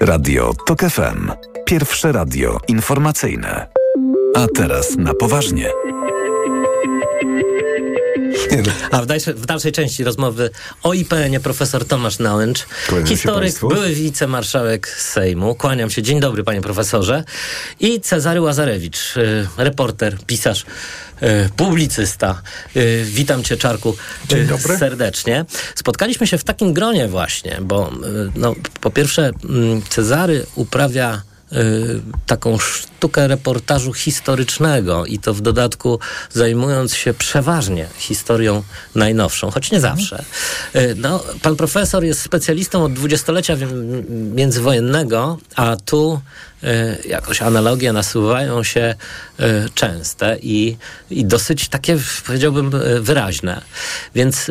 [0.00, 1.30] Radio TOK FM.
[1.64, 3.66] Pierwsze radio informacyjne.
[4.36, 5.68] A teraz na poważnie.
[8.90, 10.50] A w dalszej, w dalszej części rozmowy
[10.82, 15.54] o IPN-ie profesor Tomasz Nałęcz, Kłaniam historyk, były wicemarszałek Sejmu.
[15.54, 16.02] Kłaniam się.
[16.02, 17.24] Dzień dobry, panie profesorze.
[17.80, 20.64] I Cezary Łazarewicz, y, reporter, pisarz,
[21.22, 22.42] y, publicysta.
[22.76, 23.96] Y, witam cię, Czarku,
[24.28, 24.78] Dzień dobry.
[24.78, 25.44] serdecznie.
[25.74, 27.90] Spotkaliśmy się w takim gronie właśnie, bo
[28.36, 31.22] no, po pierwsze mm, Cezary uprawia
[32.26, 35.98] taką sztukę reportażu historycznego i to w dodatku
[36.32, 38.62] zajmując się przeważnie historią
[38.94, 40.24] najnowszą, choć nie zawsze.
[40.76, 43.56] Y, No, pan profesor jest specjalistą od dwudziestolecia
[44.34, 46.20] międzywojennego, a tu
[46.64, 48.94] y, jakoś analogie nasuwają się
[49.40, 50.76] y, częste i,
[51.10, 53.62] i dosyć takie, powiedziałbym, y, wyraźne.
[54.14, 54.50] Więc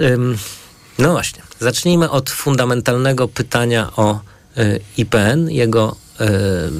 [1.02, 4.20] no właśnie, zacznijmy od fundamentalnego pytania o
[4.58, 6.11] y, IPN, jego y,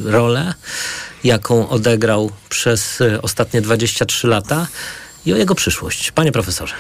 [0.06, 0.54] rolę,
[1.24, 4.68] jaką odegrał przez y, ostatnie 23 lata
[5.26, 6.12] i o jego przyszłość.
[6.12, 6.74] Panie profesorze.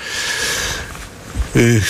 [1.56, 1.82] Y,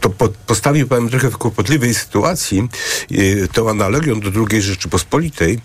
[0.00, 2.68] To po, postawił pan trochę w kłopotliwej sytuacji
[3.12, 5.60] y, tą analogią do II Rzeczypospolitej,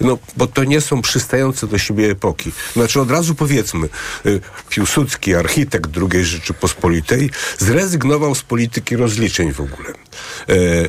[0.00, 2.52] no bo to nie są przystające do siebie epoki.
[2.72, 3.88] Znaczy od razu powiedzmy,
[4.26, 9.88] y, Piłsudski, architekt II Rzeczypospolitej, zrezygnował z polityki rozliczeń w ogóle.
[9.88, 10.88] E, e,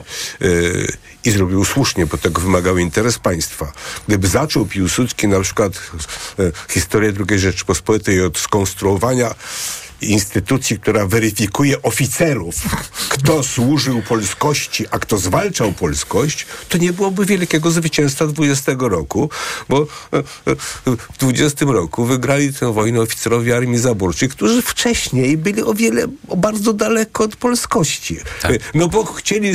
[1.25, 3.71] i zrobił słusznie, bo tego wymagał interes państwa.
[4.07, 5.73] Gdyby zaczął Piłsudski na przykład
[6.39, 9.35] e, historię II Rzeczypospolitej od skonstruowania
[10.01, 12.55] instytucji, która weryfikuje oficerów,
[13.09, 19.29] kto służył polskości, a kto zwalczał polskość, to nie byłoby wielkiego zwycięstwa 20 roku,
[19.69, 19.81] bo
[20.13, 20.23] e, e,
[20.85, 26.37] w 20 roku wygrali tę wojnę oficerowie Armii Zaborczej, którzy wcześniej byli o wiele, o
[26.37, 28.17] bardzo daleko od polskości.
[28.43, 29.51] E, No bo chcieli,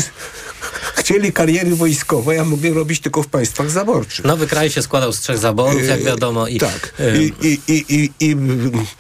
[0.96, 4.24] chcieli kariery wojskowej, a mogli robić tylko w państwach zaborczych.
[4.24, 6.46] Nowy kraj się składał z trzech zaborów, jak Yy, wiadomo.
[6.46, 6.94] I, tak.
[7.20, 8.36] I, i, i, i, i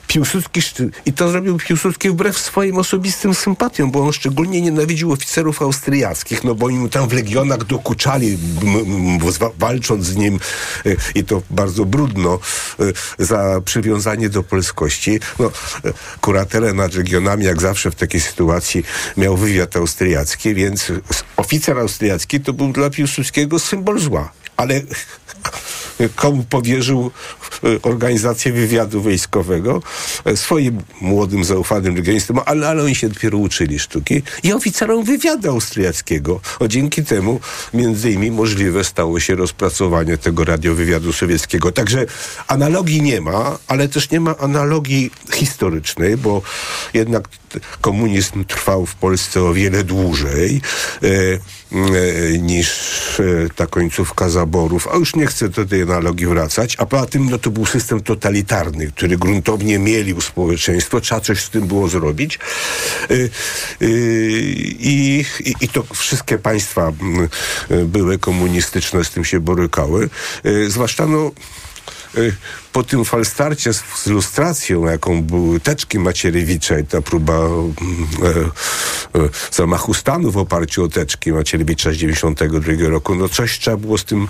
[0.06, 0.60] Piłsudski,
[1.06, 6.54] i to zrobił Piłsudski wbrew swoim osobistym sympatiom, bo on szczególnie nienawidził oficerów austriackich, no
[6.54, 8.38] bo im tam w legionach dokuczali,
[9.58, 10.40] walcząc z nim
[10.86, 12.38] y, i to bardzo brudno
[12.80, 15.20] y, za przywiązanie do polskości.
[15.38, 15.50] No,
[16.20, 18.84] kuratelę nad regionami, jak zawsze w takiej sytuacji,
[19.16, 20.92] miał wywiad austriacki, więc
[21.36, 24.32] oficer austriacki to był dla Piłsudskiego symbol zła.
[24.56, 24.80] Ale
[26.08, 27.10] komu powierzył
[27.64, 29.82] e, organizację wywiadu wojskowego
[30.24, 35.50] e, swoim młodym, zaufanym legionistom, ale, ale oni się dopiero uczyli sztuki i oficerom wywiadu
[35.50, 36.40] austriackiego.
[36.60, 37.40] O, dzięki temu
[37.74, 41.72] między innymi możliwe stało się rozpracowanie tego radiowywiadu sowieckiego.
[41.72, 42.06] Także
[42.46, 46.42] analogii nie ma, ale też nie ma analogii historycznej, bo
[46.94, 47.28] jednak
[47.80, 50.60] komunizm trwał w Polsce o wiele dłużej
[51.02, 52.70] e, e, niż
[53.20, 53.24] e,
[53.56, 54.88] ta końcówka zaborów.
[54.88, 56.76] A już nie chcę do tej analogii wracać.
[56.78, 61.00] A poza tym no, to był system totalitarny, który gruntownie mielił społeczeństwo.
[61.00, 62.38] Trzeba coś z tym było zrobić.
[63.80, 66.92] I, i, I to wszystkie państwa
[67.84, 70.10] były komunistyczne, z tym się borykały.
[70.68, 71.30] Zwłaszcza no,
[72.72, 77.74] po tym falstarcie z, z lustracją, jaką były teczki Macierewicza i ta próba mm,
[79.14, 83.76] e, e, zamachu stanu w oparciu o teczki Macierewicza z 92 roku, no coś trzeba
[83.76, 84.28] było z tym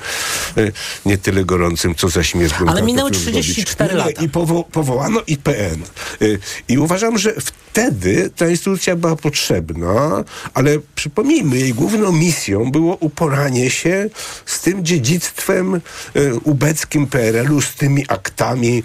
[0.57, 0.73] e,
[1.07, 4.07] nie tyle gorącym, co za śmierć Ale minęły Grunwaldzką 34 zrobić.
[4.17, 4.27] lata.
[4.27, 5.83] I powo- powołano IPN.
[6.23, 10.25] Y, I uważam, że wtedy ta instytucja była potrzebna,
[10.55, 14.11] ale przypomnijmy, jej główną misją było uporanie się
[14.47, 15.81] z tym dziedzictwem
[16.17, 18.32] y, ubeckim PRL-u, z tymi aktami.
[18.33, 18.85] Y, y,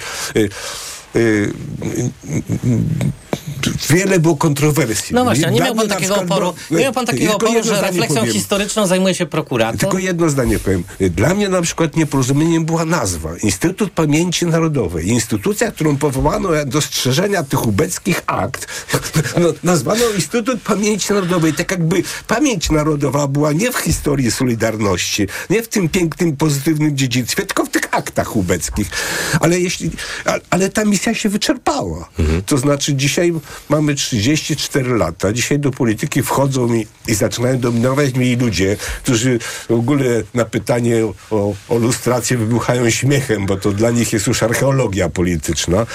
[3.90, 5.16] wiele było kontrowersji.
[5.16, 7.82] No właśnie, nie miał pan takiego przykład oporu, było- nie miał pan takiego oporu, że
[7.82, 8.34] refleksją powiem.
[8.34, 9.80] historyczną zajmuje się prokurator?
[9.80, 10.84] Tylko jedno zdanie powiem.
[11.00, 13.30] Dla mnie na przykład nieporozumieniem była nazwa.
[13.44, 15.08] Instytut Pamięci Narodowej.
[15.08, 18.68] Instytucja, którą powołano do strzeżenia tych ubeckich akt.
[19.42, 21.54] No, nazwano Instytut Pamięci Narodowej.
[21.54, 27.46] Tak jakby pamięć narodowa była nie w historii Solidarności, nie w tym pięknym, pozytywnym dziedzictwie,
[27.46, 28.88] tylko w tych aktach ubeckich.
[29.40, 29.92] Ale jeśli,
[30.50, 32.10] ale ta misja się wyczerpała.
[32.46, 33.27] To znaczy dzisiaj
[33.70, 35.34] mamy 34 lata.
[35.34, 41.06] Dzisiaj do polityki wchodzą mi i zaczynają dominować mi ludzie, którzy w ogóle na pytanie
[41.32, 45.86] o, o lustrację wybuchają śmiechem, bo to dla nich jest już archeologia polityczna.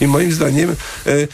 [0.00, 1.26] I moim zdaniem e, e,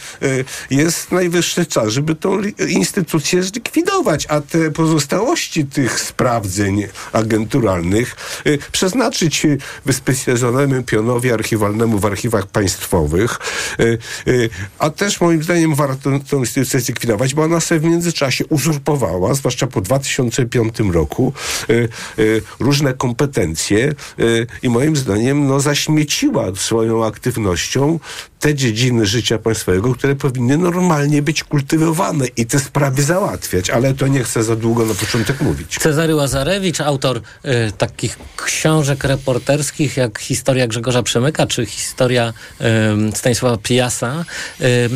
[0.69, 9.47] jest najwyższy czas, żeby tą instytucję zlikwidować, a te pozostałości tych sprawdzeń agenturalnych e, przeznaczyć
[9.85, 13.39] wyspecjalizowanemu pionowi archiwalnemu w archiwach państwowych,
[14.79, 19.67] a też moim zdaniem warto tę instytucję zlikwidować, bo ona sobie w międzyczasie uzurpowała, zwłaszcza
[19.67, 21.33] po 2005 roku,
[21.69, 21.87] e, e,
[22.59, 24.23] różne kompetencje e,
[24.63, 27.99] i moim zdaniem no, zaśmieciła swoją aktywnością
[28.43, 34.07] te dziedziny życia państwowego, które powinny normalnie być kultywowane i te sprawy załatwiać, ale to
[34.07, 35.77] nie chcę za długo na początek mówić.
[35.79, 42.33] Cezary Łazarewicz, autor y, takich książek reporterskich jak Historia Grzegorza Przemyka czy Historia
[43.11, 44.25] y, Stanisława Pijasa.
[44.61, 44.89] Y,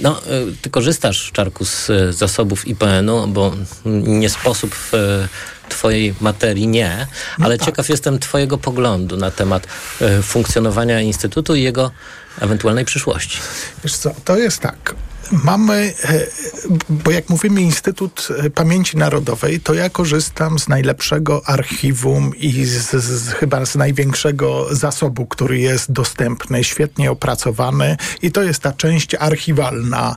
[0.00, 3.52] no, y, ty korzystasz, Czarku, z zasobów IPN-u, bo
[3.84, 4.92] nie sposób w
[5.72, 7.06] twojej materii nie,
[7.40, 9.66] ale ciekaw jestem twojego poglądu na temat
[10.02, 11.90] y, funkcjonowania Instytutu i jego
[12.40, 13.38] ewentualnej przyszłości.
[13.84, 14.94] Wiesz co, to jest tak.
[15.44, 16.26] Mamy, e,
[16.88, 23.28] bo jak mówimy Instytut Pamięci Narodowej, to ja korzystam z najlepszego archiwum i z, z,
[23.28, 30.16] chyba z największego zasobu, który jest dostępny, świetnie opracowany i to jest ta część archiwalna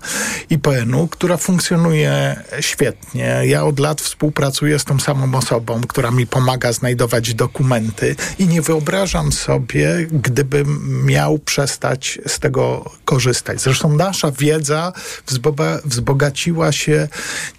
[0.50, 3.41] IPN-u, która funkcjonuje świetnie.
[3.44, 8.62] Ja od lat współpracuję z tą samą osobą, która mi pomaga znajdować dokumenty i nie
[8.62, 13.62] wyobrażam sobie, gdybym miał przestać z tego korzystać.
[13.62, 14.94] Zresztą nasza wiedza
[15.27, 17.08] wzboga- wzbogaciła się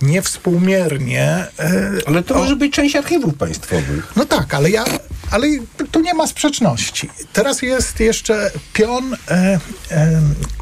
[0.03, 1.23] niewspółmiernie.
[1.59, 4.13] e, Ale to o- może być część archiwów państwowych.
[4.17, 4.85] no tak, ale ja,
[5.31, 5.47] ale
[5.93, 7.11] tu nie ma sprzeczności.
[7.33, 9.59] Teraz jest jeszcze pion e, e,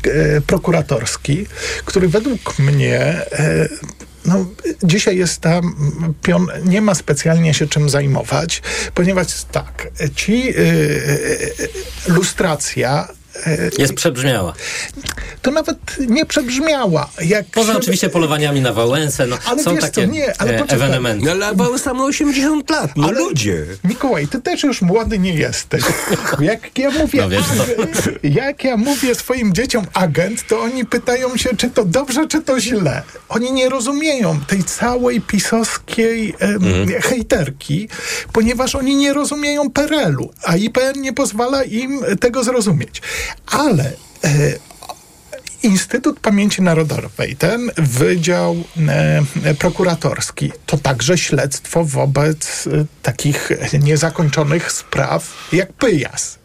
[0.04, 1.46] e, prokuratorski,
[1.84, 3.00] który według mnie
[3.32, 3.68] e,
[4.26, 4.46] no,
[4.82, 5.74] dzisiaj jest tam
[6.22, 8.62] pion, nie ma specjalnie się czym zajmować,
[8.94, 10.52] ponieważ tak, ci e,
[12.08, 13.08] lustracja
[13.78, 14.52] Jest przebrzmiała.
[15.42, 15.76] to nawet
[16.08, 17.10] nie przebrzmiała.
[17.24, 20.58] Jak Poza się- oczywiście polowaniami na Wałęsę, no, Ale są wiesz co, takie nie, ale
[20.58, 21.24] e, ewenementy.
[21.26, 23.66] No, ale Wałęsa ma 80 lat, no Ale- ludzie.
[23.84, 25.82] Mikołaj, ty też już młody nie jesteś.
[26.40, 27.64] Jak ja mówię, No
[28.22, 32.60] jak ja mówię swoim dzieciom agent, to oni pytają się, czy to dobrze, czy to
[32.60, 33.02] źle.
[33.28, 37.02] Oni nie rozumieją tej całej pisowskiej em, Mhm.
[37.02, 37.88] hejterki,
[38.32, 43.02] ponieważ oni nie rozumieją PRL-u, a IPN nie pozwala im tego zrozumieć.
[43.46, 43.92] Ale
[44.24, 44.58] e,
[45.62, 48.56] Instytut Pamięci Narodowej, ten wydział
[48.88, 53.50] e, prokuratorski, to także śledztwo wobec e, takich
[53.82, 56.38] niezakończonych spraw jak Pyjas.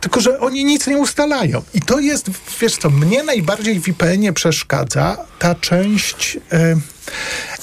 [0.00, 1.62] Tylko, że oni nic nie ustalają.
[1.74, 2.30] I to jest,
[2.60, 6.76] wiesz co, mnie najbardziej w IPN-ie przeszkadza ta część e,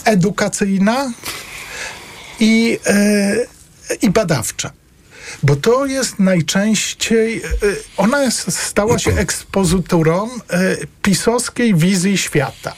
[0.05, 1.11] edukacyjna
[2.39, 3.35] i, e,
[4.01, 4.71] i badawcza.
[5.43, 7.49] Bo to jest najczęściej, e,
[7.97, 12.73] ona jest, stała się ekspozyturą e, pisowskiej wizji świata.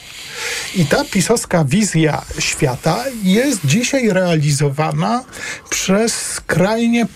[0.76, 5.24] I ta pisowska wizja świata jest dzisiaj realizowana
[5.70, 7.06] przez skrajnie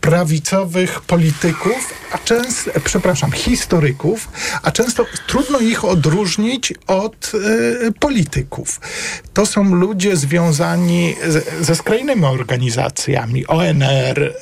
[0.00, 4.28] prawicowych polityków, a często, przepraszam, historyków,
[4.62, 8.80] a często trudno ich odróżnić od e, polityków.
[9.34, 14.32] To są ludzie związani z, ze skrajnymi organizacjami, ONR, e,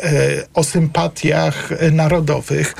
[0.55, 2.75] o sympatiach e, narodowych.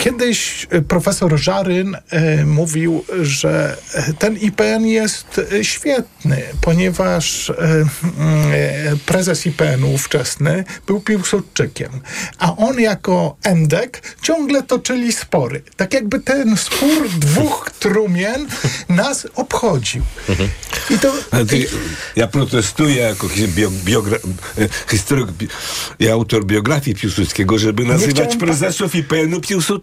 [0.00, 9.46] Kiedyś e, profesor Żaryn e, mówił, że e, ten IPN jest świetny, ponieważ mm, prezes
[9.46, 11.90] IPN-u ówczesny był Piłsudczykiem,
[12.38, 15.62] a on jako endek ciągle toczyli spory.
[15.76, 18.46] Tak jakby ten spór dwóch trumien
[18.88, 20.02] nas obchodził.
[20.90, 21.12] I to,
[21.48, 21.66] ty,
[22.16, 24.18] ja protestuję jako bio, biogra,
[24.90, 25.48] historyk bi,
[25.98, 29.40] i autor biografii Piłsudskiego, żeby nazywać prezesów IPN-u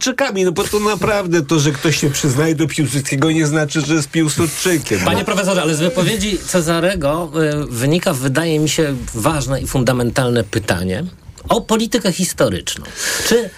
[0.07, 3.93] Piłsudczykami, no bo to naprawdę to, że ktoś się przyznaje do Piłsudskiego nie znaczy, że
[3.93, 4.99] jest Piłsudczykiem.
[4.99, 7.31] Panie profesorze, ale z wypowiedzi Cezarego
[7.63, 11.03] y, wynika, wydaje mi się, ważne i fundamentalne pytanie
[11.49, 12.85] o politykę historyczną.
[13.27, 13.49] Czy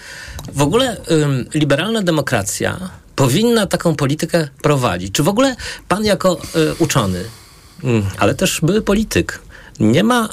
[0.52, 5.12] w ogóle ym, liberalna demokracja powinna taką politykę prowadzić?
[5.12, 5.56] Czy w ogóle
[5.88, 7.24] pan jako y, uczony,
[7.84, 9.40] mm, ale też były polityk,
[9.80, 10.28] nie ma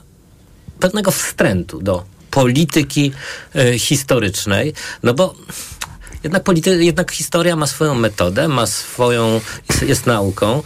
[0.80, 3.12] pewnego wstrętu do polityki
[3.56, 4.74] y, historycznej?
[5.04, 5.36] No bo
[6.24, 10.64] jednak, polity, jednak historia ma swoją metodę, ma swoją, jest, jest nauką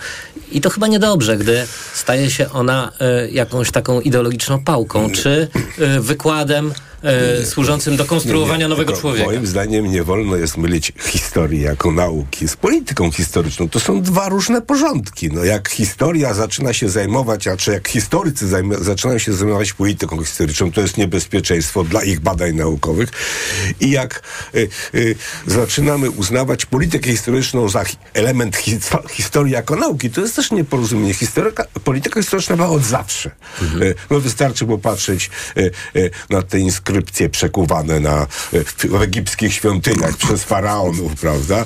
[0.52, 2.92] i to chyba niedobrze, gdy staje się ona
[3.28, 5.48] y, jakąś taką ideologiczną pałką, czy
[5.80, 6.74] y, wykładem
[7.42, 9.26] y, służącym do konstruowania Nie, nie, nowego człowieka.
[9.26, 13.70] Moim zdaniem nie wolno jest mylić historii jako nauki z polityką historyczną.
[13.70, 15.30] To są dwa różne porządki.
[15.32, 20.24] No, jak historia zaczyna się zajmować, a czy jak historycy zajm- zaczynają się zajmować polityką
[20.24, 23.10] historyczną, to jest niebezpieczeństwo dla ich badań naukowych.
[23.80, 24.22] I jak
[25.48, 28.80] zaczynamy uznawać politykę historyczną za hi- element hi-
[29.12, 31.14] historii jako nauki, to jest też nieporozumienie.
[31.14, 33.32] Historyka, polityka historyczna była od zawsze.
[33.82, 40.18] Y, no wystarczy popatrzeć y, y, na te inskrypcje przekuwane na, w, w egipskich świątyniach
[40.18, 41.66] przez faraonów, prawda?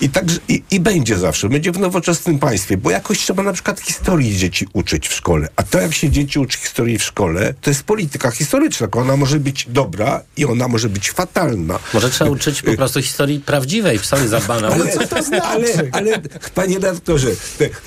[0.00, 1.48] I, także, i, I będzie zawsze.
[1.48, 5.48] Będzie w nowoczesnym państwie, bo jakoś trzeba na przykład historii dzieci uczyć w szkole.
[5.56, 8.88] A to, jak się dzieci uczy historii w szkole, to jest polityka historyczna.
[8.92, 11.78] Ona może być dobra i ona może być fatalna.
[11.94, 14.68] Może trzeba uczyć po prostu historii prawdziwej, psoły zadbane.
[14.72, 16.20] Ale, ale, ale,
[16.54, 17.28] panie redaktorze,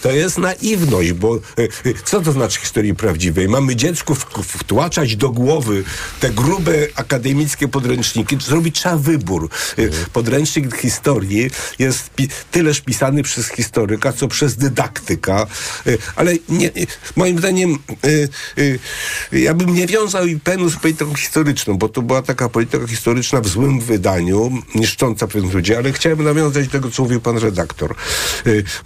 [0.02, 1.68] to, jest naiwność, bo e, e,
[2.06, 3.50] co to znaczy historii prawdziwej?
[3.50, 5.84] Mamy dziecku wtłaczać do głowy
[6.20, 9.50] te grube akademickie podręczniki, zrobić trzeba wybór.
[9.78, 9.82] E,
[10.14, 12.10] Podręcznik historii jest
[12.52, 15.48] tyleż pisany przez historyka, co przez dydaktyka,
[16.16, 16.72] ale nie,
[17.16, 17.78] moim zdaniem
[19.32, 23.48] ja bym nie wiązał IPN-u z polityką historyczną, bo to była taka polityka historyczna w
[23.48, 27.96] złym wydaniu, niszcząca pewnych ludzi, ale chciałem nawiązać do tego, co mówił pan redaktor.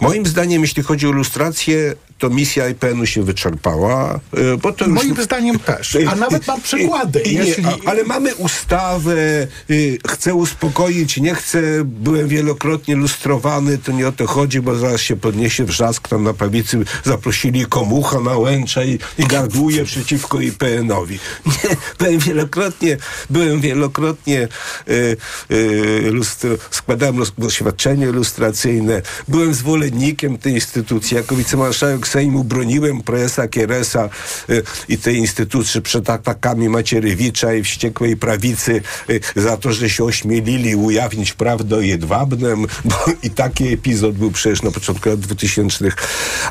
[0.00, 5.08] Moim zdaniem, jeśli chodzi o ilustrację, to misja IPN-u się wyczerpała, y, bo to Moim
[5.08, 5.24] już...
[5.24, 5.96] zdaniem też.
[6.08, 7.20] A nawet mam przykłady.
[7.20, 7.64] I Jeśli...
[7.64, 14.12] a, ale mamy ustawę, y, chcę uspokoić, nie chcę, byłem wielokrotnie lustrowany, to nie o
[14.12, 18.98] to chodzi, bo zaraz się podniesie wrzask, tam na prawicy zaprosili komucha na łęcza i,
[19.18, 21.18] i gardłuje przeciwko IPN-owi.
[21.46, 22.96] Nie, byłem wielokrotnie,
[23.30, 24.48] byłem wielokrotnie
[24.88, 25.16] y,
[25.50, 33.48] y, lustro, składałem lus- oświadczenie lustracyjne, byłem zwolennikiem tej instytucji, jako wicemarszałek Sejmu broniłem prezesa
[33.48, 34.08] Kieresa
[34.50, 40.04] y, i tej instytucji przed atakami Macierewicza i wściekłej prawicy y, za to, że się
[40.04, 45.92] ośmielili ujawnić prawdę o Jedwabnem, bo i taki epizod był przecież na początku lat 2000.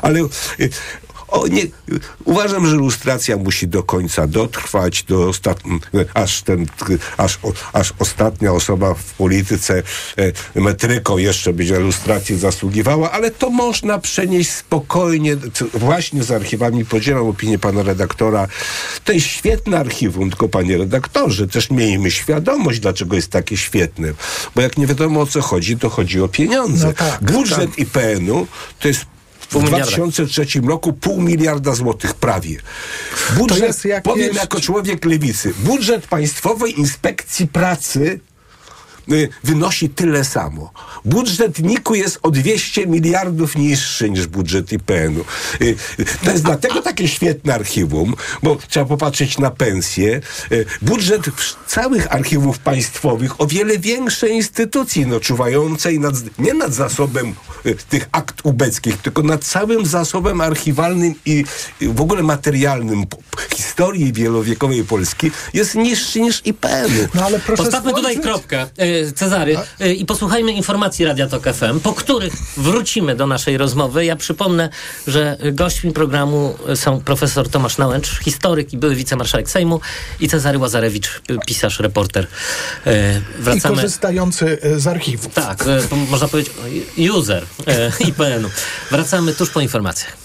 [0.02, 0.20] Ale
[0.60, 0.70] y,
[1.30, 1.62] o, nie,
[2.24, 5.60] uważam, że lustracja musi do końca dotrwać, do ostat...
[6.14, 6.66] aż, ten,
[7.16, 9.82] aż, o, aż ostatnia osoba w polityce
[10.54, 15.36] e, metryką jeszcze będzie lustracji zasługiwała, ale to można przenieść spokojnie,
[15.74, 16.84] właśnie z archiwami.
[16.84, 18.48] Podzielam opinię pana redaktora.
[19.04, 24.12] To jest świetne archiwum, tylko panie redaktorze, też miejmy świadomość, dlaczego jest takie świetne.
[24.54, 26.86] Bo jak nie wiadomo o co chodzi, to chodzi o pieniądze.
[26.86, 27.78] No tak, Budżet tak.
[27.78, 28.46] IPN-u
[28.80, 29.06] to jest
[29.50, 29.86] w miliarda.
[29.86, 32.56] 2003 roku pół miliarda złotych prawie.
[33.36, 38.20] Budżet, jest powiem jako człowiek lewicy, budżet Państwowej Inspekcji Pracy
[39.44, 40.72] wynosi tyle samo.
[41.04, 45.20] Budżet NIK-u jest o 200 miliardów niższy niż budżet IPN-u.
[45.64, 50.20] Y, y, To jest dlatego takie świetne archiwum, bo trzeba popatrzeć na pensje.
[50.52, 56.74] Y, Budżet w- całych archiwów państwowych o wiele większej instytucji, no czuwającej nad, nie nad
[56.74, 57.34] zasobem
[57.66, 61.44] y, tych akt ubeckich, tylko nad całym zasobem archiwalnym i
[61.80, 63.04] w ogóle materialnym
[63.56, 67.08] historii wielowiekowej Polski jest niższy niż IPN-u.
[67.14, 68.66] No ale proszę Postawmy tutaj kropkę,
[69.14, 74.04] Cezary, e, i posłuchajmy informacji Radia Tok FM, po których wrócimy do naszej rozmowy.
[74.04, 74.68] Ja przypomnę,
[75.06, 79.80] że gośćmi programu są profesor Tomasz Nałęcz, historyk i były wicemarszałek Sejmu
[80.20, 82.26] i Cezary Łazarewicz, p- pisarz, reporter.
[82.86, 83.74] I Wracamy...
[83.76, 85.34] korzystający e, z archiwów.
[85.34, 85.64] Tak,
[86.10, 86.52] można powiedzieć
[87.10, 87.44] user
[88.08, 88.48] IPN-u.
[88.90, 90.16] Wracamy tuż po informacjach.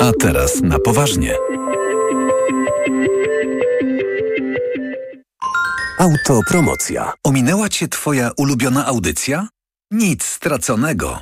[0.00, 1.34] A teraz na poważnie.
[5.98, 7.12] Autopromocja.
[7.24, 9.48] Ominęła Cię Twoja ulubiona audycja?
[9.90, 11.20] Nic straconego.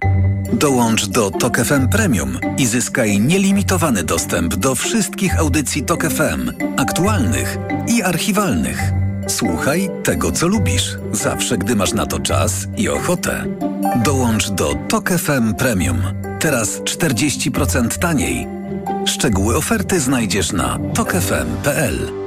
[0.52, 7.58] Dołącz do Tok FM Premium i zyskaj nielimitowany dostęp do wszystkich audycji Tok FM, aktualnych
[7.88, 8.78] i archiwalnych.
[9.28, 13.44] Słuchaj tego, co lubisz, zawsze gdy masz na to czas i ochotę.
[14.04, 16.02] Dołącz do Tok FM Premium.
[16.40, 18.46] Teraz 40% taniej.
[19.06, 22.23] Szczegóły oferty znajdziesz na tokefm.pl.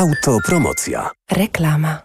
[0.00, 1.10] Autopromocja.
[1.30, 1.98] Reklama.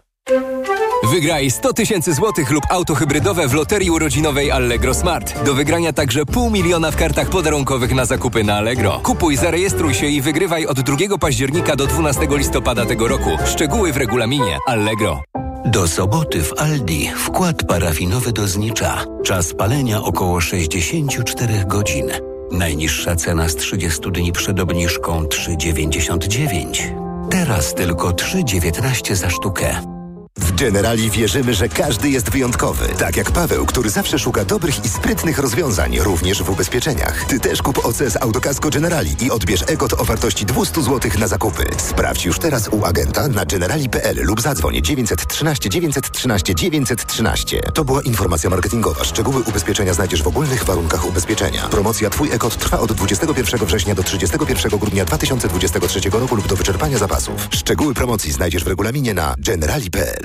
[1.12, 5.44] Wygraj 100 tysięcy złotych lub auto hybrydowe w loterii urodzinowej Allegro Smart.
[5.44, 9.00] Do wygrania także pół miliona w kartach podarunkowych na zakupy na Allegro.
[9.04, 13.30] Kupuj, zarejestruj się i wygrywaj od 2 października do 12 listopada tego roku.
[13.46, 15.24] Szczegóły w regulaminie Allegro.
[15.66, 19.06] Do soboty w Aldi wkład parafinowy do znicza.
[19.26, 22.06] Czas palenia około 64 godzin.
[22.52, 27.05] Najniższa cena z 30 dni przed obniżką 3,99.
[27.30, 29.95] Teraz tylko 3,19 za sztukę.
[30.38, 32.88] W Generali wierzymy, że każdy jest wyjątkowy.
[33.00, 37.26] Tak jak Paweł, który zawsze szuka dobrych i sprytnych rozwiązań, również w ubezpieczeniach.
[37.26, 41.28] Ty też kup OC z Autokasko Generali i odbierz EGOT o wartości 200 zł na
[41.28, 41.64] zakupy.
[41.78, 47.62] Sprawdź już teraz u agenta na generali.pl lub zadzwoń 913 913 913.
[47.74, 49.04] To była informacja marketingowa.
[49.04, 51.68] Szczegóły ubezpieczenia znajdziesz w ogólnych warunkach ubezpieczenia.
[51.68, 56.98] Promocja Twój EGOT trwa od 21 września do 31 grudnia 2023 roku lub do wyczerpania
[56.98, 57.48] zapasów.
[57.50, 60.25] Szczegóły promocji znajdziesz w regulaminie na generali.pl.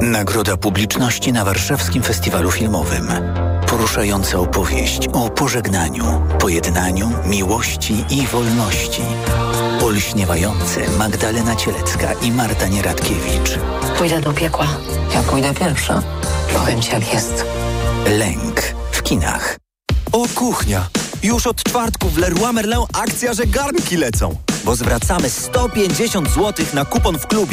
[0.00, 3.08] Nagroda publiczności na Warszawskim Festiwalu Filmowym.
[3.66, 9.02] Poruszająca opowieść o pożegnaniu, pojednaniu, miłości i wolności.
[9.82, 13.58] Olśniewające Magdalena Cielecka i Marta Nieradkiewicz.
[13.98, 14.66] Pójdę do piekła.
[15.14, 16.02] Ja pójdę pierwsza.
[16.54, 17.46] Powiem ci jak jest.
[18.18, 18.60] Lęk
[18.92, 19.56] w kinach.
[20.12, 20.88] O kuchnia!
[21.22, 24.36] Już od czwartku w Leroy Merlin akcja, że garnki lecą.
[24.64, 27.44] Bo zwracamy 150 zł na kupon w klubie